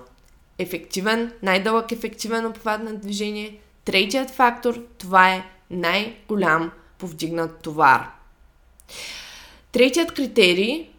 ефективен, 0.57 1.33
най-дълъг 1.43 1.91
ефективен 1.91 2.45
обхват 2.45 2.83
на 2.83 2.93
движение. 2.93 3.59
Третият 3.85 4.29
фактор, 4.29 4.83
това 4.97 5.33
е 5.33 5.45
най-голям 5.69 6.71
повдигнат 6.97 7.61
товар. 7.61 8.11
Третият 9.71 10.11
критерий 10.11 10.89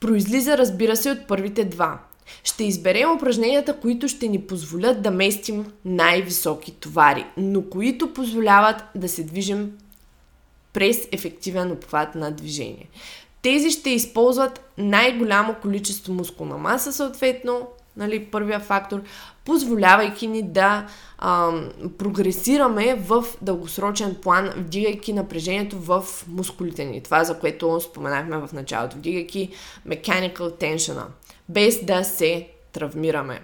произлиза, 0.00 0.58
разбира 0.58 0.96
се, 0.96 1.10
от 1.10 1.26
първите 1.28 1.64
два. 1.64 1.98
Ще 2.44 2.64
изберем 2.64 3.12
упражненията, 3.12 3.76
които 3.80 4.08
ще 4.08 4.28
ни 4.28 4.40
позволят 4.40 5.02
да 5.02 5.10
местим 5.10 5.72
най-високи 5.84 6.72
товари, 6.72 7.26
но 7.36 7.62
които 7.62 8.14
позволяват 8.14 8.84
да 8.94 9.08
се 9.08 9.24
движим 9.24 9.72
през 10.72 11.08
ефективен 11.12 11.72
обхват 11.72 12.14
на 12.14 12.30
движение. 12.30 12.88
Тези 13.42 13.70
ще 13.70 13.90
използват 13.90 14.70
най-голямо 14.78 15.54
количество 15.62 16.12
мускулна 16.12 16.58
маса, 16.58 16.92
съответно, 16.92 17.68
нали, 17.96 18.24
първия 18.24 18.60
фактор, 18.60 19.02
позволявайки 19.44 20.26
ни 20.26 20.42
да 20.42 20.86
а, 21.18 21.52
прогресираме 21.98 22.94
в 22.94 23.24
дългосрочен 23.42 24.16
план, 24.22 24.50
вдигайки 24.56 25.12
напрежението 25.12 25.78
в 25.78 26.04
мускулите 26.28 26.84
ни. 26.84 27.02
Това, 27.02 27.24
за 27.24 27.38
което 27.38 27.80
споменахме 27.80 28.38
в 28.38 28.52
началото, 28.52 28.96
вдигайки 28.96 29.50
mechanical 29.88 30.36
tension, 30.36 31.02
без 31.52 31.84
да 31.84 32.04
се 32.04 32.48
травмираме. 32.72 33.40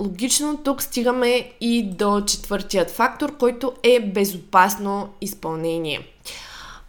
Логично 0.00 0.60
тук 0.64 0.82
стигаме 0.82 1.52
и 1.60 1.90
до 1.90 2.20
четвъртият 2.20 2.90
фактор, 2.90 3.36
който 3.36 3.72
е 3.82 4.00
безопасно 4.00 5.08
изпълнение. 5.20 6.00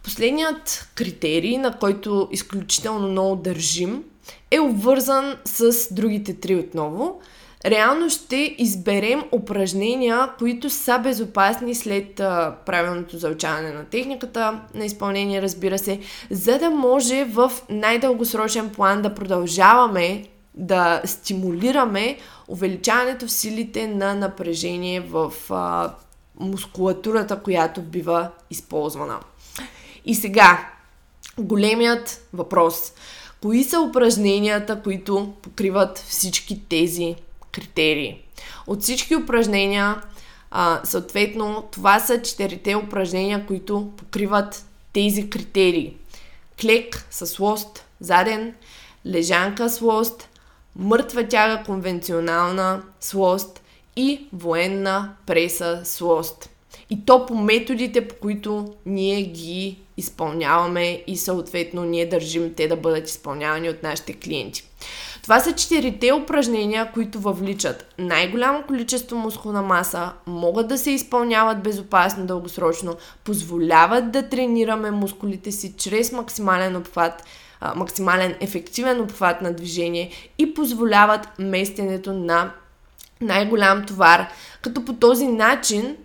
Последният 0.02 0.88
критерий, 0.94 1.58
на 1.58 1.78
който 1.78 2.28
изключително 2.32 3.08
много 3.08 3.36
държим, 3.36 4.04
е 4.50 4.60
обвързан 4.60 5.36
с 5.44 5.94
другите 5.94 6.34
три 6.34 6.56
отново. 6.56 7.20
Реално 7.66 8.10
ще 8.10 8.54
изберем 8.58 9.22
упражнения, 9.32 10.30
които 10.38 10.70
са 10.70 10.98
безопасни 10.98 11.74
след 11.74 12.20
а, 12.20 12.56
правилното 12.66 13.18
заучаване 13.18 13.72
на 13.72 13.84
техниката 13.84 14.60
на 14.74 14.84
изпълнение, 14.84 15.42
разбира 15.42 15.78
се, 15.78 16.00
за 16.30 16.58
да 16.58 16.70
може 16.70 17.24
в 17.24 17.52
най-дългосрочен 17.70 18.70
план 18.70 19.02
да 19.02 19.14
продължаваме 19.14 20.24
да 20.54 21.02
стимулираме 21.04 22.18
увеличаването 22.48 23.26
в 23.26 23.32
силите 23.32 23.86
на 23.86 24.14
напрежение 24.14 25.00
в 25.00 25.32
а, 25.50 25.94
мускулатурата, 26.40 27.42
която 27.42 27.82
бива 27.82 28.30
използвана. 28.50 29.20
И 30.04 30.14
сега, 30.14 30.70
големият 31.38 32.26
въпрос. 32.32 32.92
Кои 33.42 33.64
са 33.64 33.80
упражненията, 33.80 34.82
които 34.82 35.32
покриват 35.42 35.98
всички 35.98 36.68
тези 36.68 37.14
критерии? 37.52 38.20
От 38.66 38.82
всички 38.82 39.16
упражнения, 39.16 40.02
а, 40.50 40.80
съответно, 40.84 41.68
това 41.72 42.00
са 42.00 42.22
четирите 42.22 42.76
упражнения, 42.76 43.46
които 43.46 43.92
покриват 43.96 44.66
тези 44.92 45.30
критерии. 45.30 45.96
Клек 46.60 47.06
с 47.10 47.38
лост 47.38 47.84
заден, 48.00 48.54
лежанка 49.06 49.70
с 49.70 49.80
лост, 49.80 50.28
мъртва 50.76 51.28
тяга 51.28 51.62
конвенционална 51.64 52.82
с 53.00 53.14
лост 53.14 53.62
и 53.96 54.28
военна 54.32 55.12
преса 55.26 55.80
с 55.84 56.00
лост. 56.00 56.50
И 56.90 57.04
то 57.06 57.26
по 57.26 57.34
методите, 57.34 58.08
по 58.08 58.14
които 58.14 58.74
ние 58.86 59.22
ги 59.22 59.78
изпълняваме 59.96 61.02
и 61.06 61.16
съответно 61.16 61.84
ние 61.84 62.08
държим 62.08 62.54
те 62.56 62.68
да 62.68 62.76
бъдат 62.76 63.08
изпълнявани 63.08 63.68
от 63.70 63.82
нашите 63.82 64.12
клиенти. 64.12 64.68
Това 65.22 65.40
са 65.40 65.54
четирите 65.54 66.12
упражнения, 66.12 66.90
които 66.94 67.20
въвличат 67.20 67.94
най-голямо 67.98 68.62
количество 68.66 69.16
мускулна 69.16 69.62
маса, 69.62 70.12
могат 70.26 70.68
да 70.68 70.78
се 70.78 70.90
изпълняват 70.90 71.62
безопасно 71.62 72.26
дългосрочно, 72.26 72.96
позволяват 73.24 74.10
да 74.10 74.28
тренираме 74.28 74.90
мускулите 74.90 75.52
си 75.52 75.74
чрез 75.78 76.12
максимален 76.12 76.76
обхват, 76.76 77.24
максимален 77.76 78.34
ефективен 78.40 79.00
обхват 79.00 79.42
на 79.42 79.52
движение 79.52 80.10
и 80.38 80.54
позволяват 80.54 81.28
местенето 81.38 82.12
на 82.12 82.52
най-голям 83.20 83.86
товар, 83.86 84.28
като 84.62 84.84
по 84.84 84.92
този 84.92 85.26
начин 85.26 85.96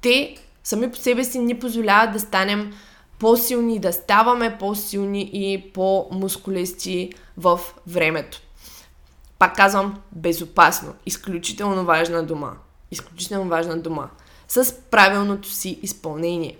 те 0.00 0.36
сами 0.64 0.90
по 0.90 0.96
себе 0.96 1.24
си 1.24 1.38
ни 1.38 1.58
позволяват 1.58 2.12
да 2.12 2.20
станем 2.20 2.72
по-силни, 3.18 3.78
да 3.78 3.92
ставаме 3.92 4.58
по-силни 4.58 5.30
и 5.32 5.72
по-мускулести 5.72 7.12
в 7.36 7.60
времето. 7.86 8.40
Пак 9.38 9.56
казвам, 9.56 10.00
безопасно. 10.12 10.94
Изключително 11.06 11.84
важна 11.84 12.22
дума. 12.22 12.52
Изключително 12.90 13.48
важна 13.48 13.78
дума. 13.78 14.08
С 14.48 14.74
правилното 14.90 15.48
си 15.48 15.78
изпълнение. 15.82 16.56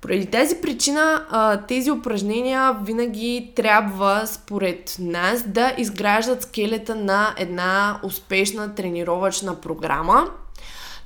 Поради 0.00 0.26
тази 0.26 0.60
причина 0.60 1.26
тези 1.68 1.90
упражнения 1.90 2.76
винаги 2.82 3.52
трябва, 3.56 4.26
според 4.26 4.96
нас, 4.98 5.42
да 5.42 5.74
изграждат 5.78 6.42
скелета 6.42 6.94
на 6.94 7.34
една 7.38 8.00
успешна 8.02 8.74
тренировъчна 8.74 9.60
програма, 9.60 10.30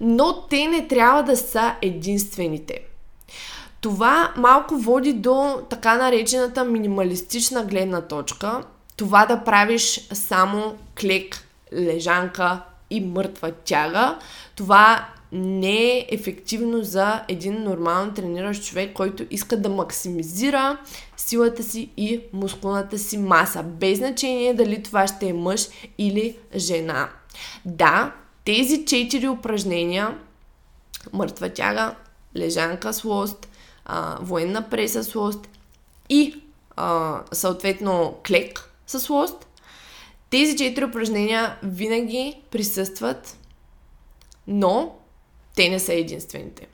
но 0.01 0.47
те 0.51 0.67
не 0.67 0.89
трябва 0.89 1.23
да 1.23 1.37
са 1.37 1.75
единствените. 1.83 2.81
Това 3.81 4.33
малко 4.37 4.77
води 4.77 5.13
до 5.13 5.63
така 5.71 5.97
наречената 5.97 6.65
минималистична 6.65 7.65
гледна 7.65 8.01
точка. 8.01 8.63
Това 8.97 9.27
да 9.27 9.45
правиш 9.45 10.09
само 10.13 10.77
клек, 11.01 11.49
лежанка 11.73 12.61
и 12.91 13.01
мъртва 13.01 13.53
тяга. 13.53 14.19
Това 14.57 15.09
не 15.33 15.97
е 15.97 16.07
ефективно 16.11 16.83
за 16.83 17.25
един 17.29 17.63
нормално 17.63 18.15
трениращ 18.15 18.65
човек, 18.65 18.93
който 18.93 19.27
иска 19.31 19.57
да 19.57 19.69
максимизира 19.69 20.79
силата 21.17 21.63
си 21.63 21.91
и 21.97 22.21
мускулната 22.33 22.99
си 22.99 23.19
маса, 23.19 23.63
без 23.63 23.99
значение 23.99 24.55
дали 24.55 24.83
това 24.83 25.07
ще 25.07 25.27
е 25.29 25.33
мъж 25.33 25.69
или 25.99 26.37
жена. 26.57 27.11
Да, 27.65 28.15
тези 28.45 28.85
четири 28.85 29.29
упражнения 29.29 30.19
мъртва 31.13 31.49
тяга, 31.49 31.95
лежанка 32.37 32.93
с 32.93 33.05
лост, 33.05 33.49
а, 33.85 34.19
военна 34.21 34.69
преса 34.71 35.05
с 35.05 35.15
лост 35.15 35.49
и 36.09 36.43
а, 36.77 37.21
съответно 37.33 38.15
клек 38.27 38.71
с 38.87 39.09
лост, 39.09 39.47
тези 40.31 40.57
четири 40.57 40.85
упражнения 40.85 41.57
винаги 41.63 42.43
присъстват, 42.51 43.39
но 44.47 44.97
те 45.55 45.69
не 45.69 45.79
са 45.81 45.95
единствените. 45.95 46.69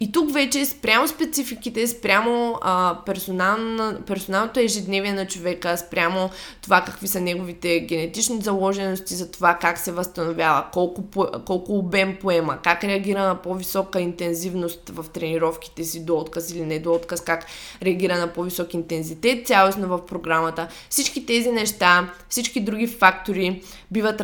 И 0.00 0.12
тук 0.12 0.32
вече 0.32 0.64
спрямо 0.64 1.08
спецификите, 1.08 1.86
спрямо 1.86 2.58
а, 2.62 2.98
персонално, 3.06 4.00
персоналното 4.06 4.60
ежедневие 4.60 5.12
на 5.12 5.26
човека, 5.26 5.78
спрямо 5.78 6.30
това 6.62 6.80
какви 6.80 7.08
са 7.08 7.20
неговите 7.20 7.80
генетични 7.80 8.40
заложености, 8.40 9.14
за 9.14 9.30
това 9.30 9.54
как 9.54 9.78
се 9.78 9.92
възстановява, 9.92 10.64
колко, 10.72 11.04
колко 11.46 11.78
обем 11.78 12.16
поема, 12.20 12.58
как 12.62 12.84
реагира 12.84 13.22
на 13.22 13.42
по-висока 13.42 14.00
интензивност 14.00 14.88
в 14.88 15.06
тренировките 15.12 15.84
си 15.84 16.04
до 16.04 16.16
отказ 16.16 16.50
или 16.50 16.64
не 16.64 16.78
до 16.78 16.92
отказ, 16.92 17.20
как 17.20 17.46
реагира 17.82 18.18
на 18.18 18.32
по-висок 18.32 18.74
интензитет 18.74 19.46
цялостно 19.46 19.88
в 19.88 20.06
програмата. 20.06 20.68
Всички 20.90 21.26
тези 21.26 21.50
неща, 21.50 22.10
всички 22.28 22.60
други 22.60 22.86
фактори 22.86 23.62
биват 23.90 24.20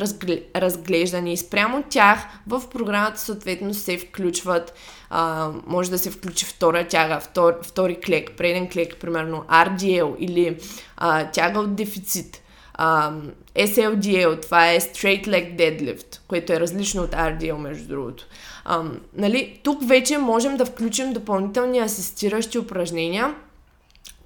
разглеждани 0.57 1.33
и 1.33 1.37
спрямо 1.37 1.85
тях 1.91 2.19
в 2.47 2.63
програмата 2.71 3.21
съответно 3.21 3.75
се 3.75 3.99
включват 3.99 4.75
а, 5.11 5.51
може 5.67 5.91
да 5.91 5.99
се 5.99 6.11
включи 6.11 6.47
втора 6.47 6.89
тяга, 6.89 7.21
втор, 7.21 7.59
втори 7.63 8.01
клек, 8.01 8.31
преден 8.37 8.69
клек, 8.69 8.97
примерно 8.97 9.45
RDL 9.49 10.17
или 10.17 10.57
а, 10.97 11.31
тяга 11.31 11.61
от 11.61 11.75
дефицит. 11.75 12.43
А, 12.75 13.13
SLDL, 13.55 14.43
това 14.43 14.73
е 14.73 14.81
Straight 14.81 15.27
Leg 15.27 15.59
Deadlift, 15.59 16.21
което 16.29 16.53
е 16.53 16.61
различно 16.61 17.03
от 17.03 17.11
RDL, 17.11 17.57
между 17.57 17.89
другото. 17.89 18.27
А, 18.65 18.85
нали, 19.17 19.61
тук 19.65 19.89
вече 19.89 20.19
можем 20.19 20.57
да 20.57 20.67
включим 20.67 21.13
допълнителни 21.13 21.79
асистиращи 21.79 22.59
упражнения, 22.59 23.35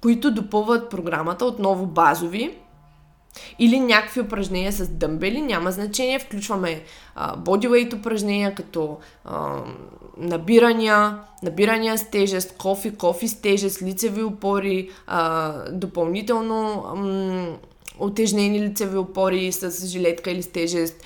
които 0.01 0.31
допълват 0.31 0.89
програмата, 0.89 1.45
отново 1.45 1.85
базови, 1.85 2.57
или 3.59 3.79
някакви 3.79 4.21
упражнения 4.21 4.71
с 4.71 4.87
дъмбели, 4.89 5.41
няма 5.41 5.71
значение. 5.71 6.19
Включваме 6.19 6.81
а, 7.15 7.35
упражнения, 7.93 8.55
като 8.55 8.97
а, 9.25 9.57
набирания, 10.17 11.17
набирания 11.43 11.97
с 11.97 12.09
тежест, 12.09 12.57
кофи, 12.57 12.95
кофи 12.95 13.27
с 13.27 13.41
тежест, 13.41 13.81
лицеви 13.81 14.23
опори, 14.23 14.89
а, 15.07 15.53
допълнително 15.71 16.83
м- 16.95 17.57
отежнени 17.99 18.61
лицеви 18.61 18.97
опори 18.97 19.51
с 19.51 19.87
жилетка 19.87 20.31
или 20.31 20.43
с 20.43 20.47
тежест. 20.47 21.03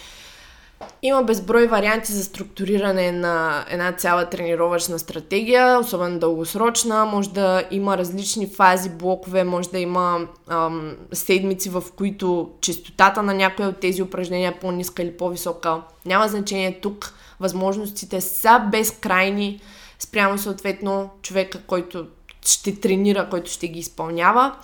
Има 1.01 1.23
безброй 1.23 1.67
варианти 1.67 2.11
за 2.11 2.23
структуриране 2.23 3.11
на 3.11 3.65
една 3.69 3.91
цяла 3.91 4.29
тренировъчна 4.29 4.99
стратегия, 4.99 5.79
особено 5.79 6.19
дългосрочна. 6.19 7.05
Може 7.05 7.29
да 7.29 7.63
има 7.71 7.97
различни 7.97 8.47
фази, 8.47 8.89
блокове, 8.89 9.43
може 9.43 9.69
да 9.69 9.79
има 9.79 10.27
ам, 10.47 10.95
седмици, 11.13 11.69
в 11.69 11.83
които 11.97 12.51
частотата 12.61 13.23
на 13.23 13.33
някои 13.33 13.65
от 13.65 13.79
тези 13.79 14.03
упражнения 14.03 14.51
е 14.51 14.59
по-ниска 14.59 15.03
или 15.03 15.17
по-висока. 15.17 15.81
Няма 16.05 16.27
значение 16.27 16.79
тук. 16.81 17.13
Възможностите 17.39 18.21
са 18.21 18.67
безкрайни 18.71 19.61
спрямо 19.99 20.37
съответно 20.37 21.09
човека, 21.21 21.61
който 21.67 22.07
ще 22.45 22.79
тренира, 22.79 23.29
който 23.29 23.51
ще 23.51 23.67
ги 23.67 23.79
изпълнява. 23.79 24.55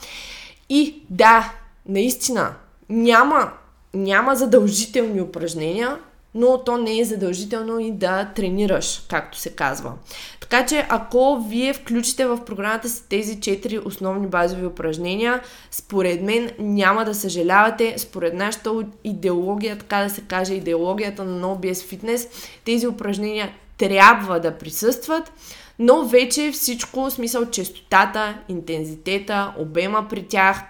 И 0.69 1.01
да, 1.10 1.54
наистина, 1.86 2.54
няма, 2.89 3.51
няма 3.95 4.36
задължителни 4.36 5.21
упражнения, 5.21 5.97
но 6.36 6.63
то 6.63 6.77
не 6.77 6.99
е 6.99 7.05
задължително 7.05 7.79
и 7.79 7.91
да 7.91 8.31
тренираш, 8.36 9.03
както 9.10 9.38
се 9.38 9.49
казва. 9.49 9.93
Така 10.39 10.65
че, 10.65 10.86
ако 10.89 11.45
вие 11.49 11.73
включите 11.73 12.25
в 12.25 12.45
програмата 12.45 12.89
си 12.89 13.03
тези 13.10 13.38
4 13.38 13.86
основни 13.86 14.27
базови 14.27 14.65
упражнения, 14.65 15.41
според 15.71 16.21
мен 16.21 16.49
няма 16.60 17.05
да 17.05 17.15
съжалявате. 17.15 17.93
Според 17.97 18.34
нашата 18.34 18.71
идеология, 19.03 19.77
така 19.77 20.03
да 20.03 20.10
се 20.10 20.21
каже, 20.21 20.53
идеологията 20.53 21.23
на 21.23 21.47
NoBS 21.47 21.73
Fitness, 21.73 22.27
тези 22.65 22.88
упражнения 22.88 23.51
трябва 23.77 24.39
да 24.39 24.58
присъстват, 24.58 25.31
но 25.79 26.05
вече 26.05 26.51
всичко, 26.51 27.12
смисъл 27.12 27.45
честотата, 27.45 28.38
интензитета, 28.49 29.53
обема 29.58 30.05
при 30.10 30.23
тях, 30.27 30.62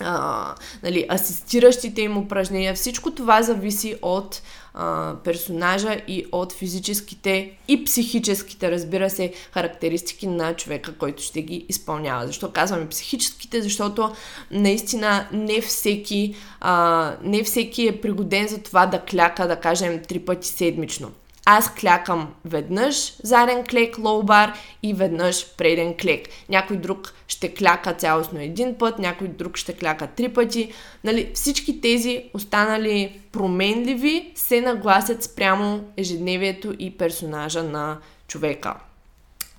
а, 0.00 0.54
нали, 0.82 1.06
асистиращите 1.12 2.02
им 2.02 2.16
упражнения, 2.16 2.74
всичко 2.74 3.10
това 3.10 3.42
зависи 3.42 3.96
от 4.02 4.42
а, 4.74 5.14
персонажа 5.24 5.96
и 6.08 6.26
от 6.32 6.52
физическите 6.52 7.50
и 7.68 7.84
психическите, 7.84 8.70
разбира 8.70 9.10
се, 9.10 9.32
характеристики 9.52 10.26
на 10.26 10.56
човека, 10.56 10.94
който 10.94 11.22
ще 11.22 11.42
ги 11.42 11.66
изпълнява. 11.68 12.26
Защо 12.26 12.52
казваме 12.52 12.88
психическите? 12.88 13.62
Защото 13.62 14.12
наистина 14.50 15.28
не 15.32 15.60
всеки, 15.60 16.34
а, 16.60 17.14
не 17.22 17.44
всеки 17.44 17.88
е 17.88 18.00
пригоден 18.00 18.48
за 18.48 18.58
това 18.58 18.86
да 18.86 19.00
кляка, 19.00 19.48
да 19.48 19.56
кажем, 19.56 20.02
три 20.08 20.18
пъти 20.18 20.48
седмично. 20.48 21.12
Аз 21.46 21.74
клякам 21.74 22.34
веднъж 22.44 23.12
заден 23.22 23.64
клек, 23.64 23.96
лоу-бар 23.96 24.52
и 24.82 24.94
веднъж 24.94 25.46
преден 25.56 25.94
клек. 26.00 26.28
Някой 26.48 26.76
друг 26.76 27.14
ще 27.28 27.54
кляка 27.54 27.94
цялостно 27.94 28.40
един 28.40 28.78
път, 28.78 28.98
някой 28.98 29.28
друг 29.28 29.56
ще 29.56 29.72
кляка 29.72 30.06
три 30.06 30.28
пъти. 30.28 30.72
Нали, 31.04 31.30
всички 31.34 31.80
тези 31.80 32.24
останали 32.34 33.20
променливи 33.32 34.32
се 34.34 34.60
нагласят 34.60 35.22
спрямо 35.22 35.84
ежедневието 35.96 36.74
и 36.78 36.96
персонажа 36.96 37.62
на 37.62 37.98
човека. 38.28 38.74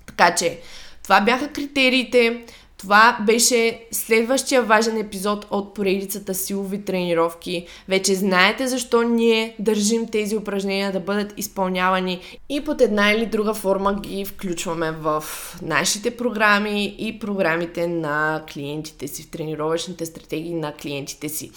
Така 0.06 0.34
че, 0.34 0.58
това 1.02 1.20
бяха 1.20 1.52
критериите. 1.52 2.44
Това 2.76 3.18
беше 3.26 3.86
следващия 3.90 4.62
важен 4.62 4.96
епизод 4.96 5.46
от 5.50 5.74
поредицата 5.74 6.34
силови 6.34 6.84
тренировки. 6.84 7.66
Вече 7.88 8.14
знаете 8.14 8.66
защо 8.66 9.02
ние 9.02 9.56
държим 9.58 10.06
тези 10.06 10.36
упражнения 10.36 10.92
да 10.92 11.00
бъдат 11.00 11.34
изпълнявани 11.36 12.20
и 12.48 12.64
под 12.64 12.80
една 12.80 13.10
или 13.12 13.26
друга 13.26 13.54
форма 13.54 14.00
ги 14.00 14.24
включваме 14.24 14.90
в 14.90 15.24
нашите 15.62 16.16
програми 16.16 16.96
и 16.98 17.18
програмите 17.18 17.86
на 17.86 18.42
клиентите 18.52 19.08
си, 19.08 19.22
в 19.22 19.30
тренировъчните 19.30 20.06
стратегии 20.06 20.54
на 20.54 20.72
клиентите 20.72 21.28
си. 21.28 21.50